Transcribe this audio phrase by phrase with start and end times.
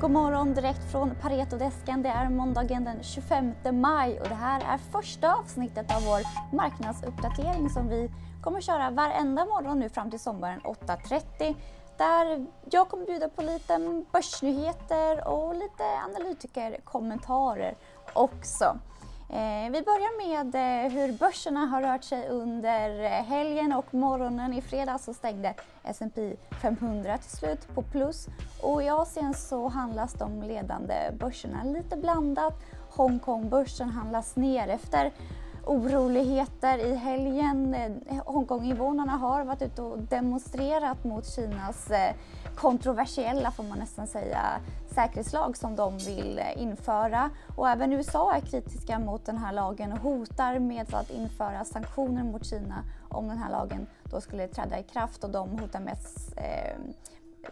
[0.00, 2.02] God morgon direkt från Paretodesken.
[2.02, 6.20] Det är måndagen den 25 maj och det här är första avsnittet av vår
[6.56, 8.10] marknadsuppdatering som vi
[8.42, 11.54] kommer köra varenda morgon nu fram till sommaren 8.30
[11.96, 17.74] där jag kommer bjuda på lite börsnyheter och lite analytikerkommentarer
[18.12, 18.78] också.
[19.30, 24.52] Eh, vi börjar med eh, hur börserna har rört sig under eh, helgen och morgonen.
[24.52, 28.26] I fredags så stängde S&P 500 till slut på plus
[28.62, 32.54] och i Asien så handlas de ledande börserna lite blandat.
[32.90, 35.12] Hongkongbörsen handlas ner efter
[35.68, 37.74] oroligheter i helgen.
[37.74, 42.14] Eh, Hongkonginvånarna har varit ute och demonstrerat mot Kinas eh,
[42.54, 44.60] kontroversiella, får man nästan säga,
[44.94, 47.30] säkerhetslag som de vill eh, införa.
[47.56, 52.22] Och även USA är kritiska mot den här lagen och hotar med att införa sanktioner
[52.22, 55.96] mot Kina om den här lagen då skulle träda i kraft och de hotar med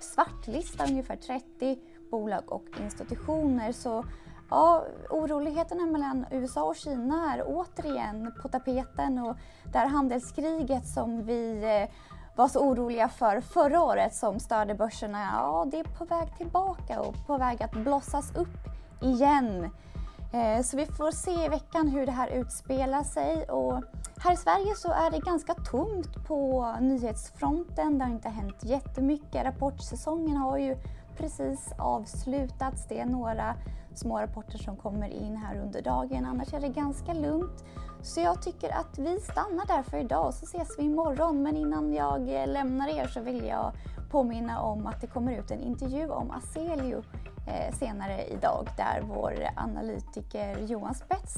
[0.00, 1.78] svartlista ungefär 30
[2.10, 3.72] bolag och institutioner.
[3.72, 4.04] Så
[4.54, 9.36] ja, oroligheterna mellan USA och Kina är återigen på tapeten och
[9.72, 11.94] det här handelskriget som vi eh,
[12.36, 17.00] var så oroliga för förra året som störde börserna, ja det är på väg tillbaka
[17.00, 18.58] och på väg att blossas upp
[19.02, 19.70] igen.
[20.32, 23.82] Eh, så vi får se i veckan hur det här utspelar sig och
[24.18, 27.98] här i Sverige så är det ganska tomt på nyhetsfronten.
[27.98, 29.44] Det har inte hänt jättemycket.
[29.44, 30.76] Rapportsäsongen har ju
[31.16, 32.86] precis avslutats.
[32.88, 33.54] Det är några
[33.94, 36.24] små rapporter som kommer in här under dagen.
[36.24, 37.64] Annars är det ganska lugnt.
[38.02, 41.42] Så jag tycker att vi stannar där för idag och så ses vi imorgon.
[41.42, 43.72] Men innan jag eh, lämnar er så vill jag
[44.10, 47.02] påminna om att det kommer ut en intervju om Aselio
[47.48, 51.34] eh, senare idag där vår analytiker Johan Spets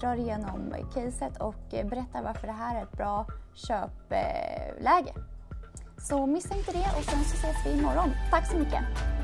[0.00, 5.14] drar igenom caset och eh, berättar varför det här är ett bra köpläge.
[6.02, 8.10] Så missa inte det och sen så ses vi imorgon.
[8.30, 9.19] Tack så mycket!